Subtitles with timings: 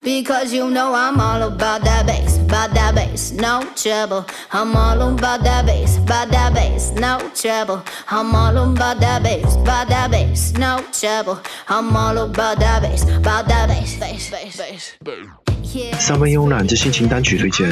[0.00, 4.24] Because you know I'm all about that bass, about that bass, no trouble.
[4.52, 7.82] I'm all about that bass, about that bass, no trouble.
[8.08, 11.40] I'm all about that bass, about that bass, no trouble.
[11.68, 15.98] I'm all about that bass, about that bass, bass, bass, bass.
[15.98, 17.68] 三分慵懒之心情单曲推荐，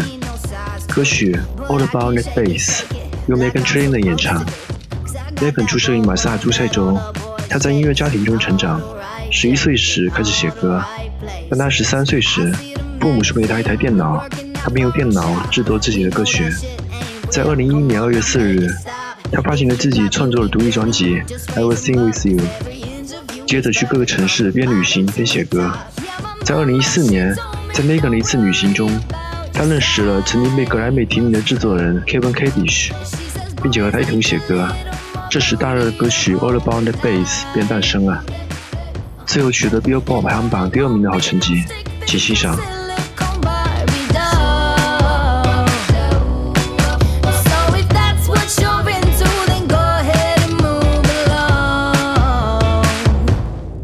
[0.92, 1.32] 歌曲
[1.68, 2.80] 《All About That Bass》
[3.28, 4.44] 由 Megan Trainor 演唱。
[5.36, 6.98] Megan 出生于马萨诸塞州，
[7.48, 8.82] 他在音乐家庭中成长。
[9.36, 10.82] 十一岁时开始写歌，
[11.50, 12.50] 当他十三岁时，
[12.98, 16.50] 父母送给他一台电脑，他便用电脑制作自己的歌曲。
[17.28, 18.66] 在二零一一年二月四日，
[19.30, 21.16] 他发行了自己创作的独立专辑
[21.54, 22.38] 《I Will Sing With You》，
[23.46, 25.70] 接着去各个城市边旅行边写歌。
[26.42, 27.36] 在二零一四年，
[27.74, 28.90] 在 Megan 的一次旅行中，
[29.52, 32.90] 他认识了曾经被格莱美提名的制作人 Kevin Kadish，
[33.62, 34.66] 并且和他一同写歌。
[35.28, 38.24] 这时大热的歌曲《All About That Bass》便诞生了。
[39.25, 41.63] 最后取得 Billboard 排行榜第二名的好成绩，
[42.05, 42.57] 请欣赏。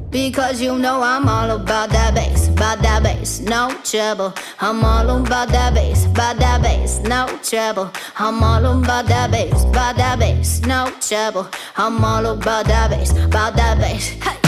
[0.09, 4.33] Because you know I'm all about that bass, about that bass, no trouble.
[4.59, 7.89] I'm all about that bass, about that bass, no trouble.
[8.17, 11.47] I'm all about that bass, about that bass, no trouble.
[11.75, 14.09] I'm all about that bass, about that bass.
[14.22, 14.41] Hey.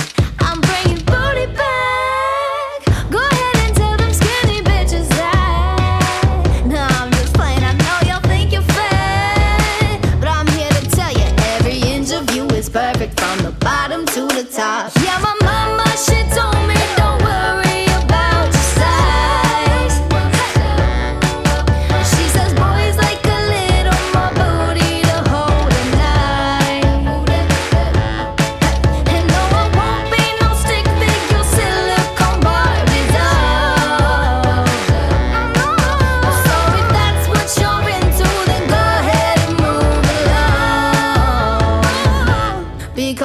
[1.44, 1.73] sleeping.